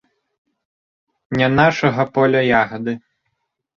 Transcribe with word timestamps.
Не 1.41 1.47
нашага 1.59 2.01
поля 2.17 2.41
ягады. 2.61 2.93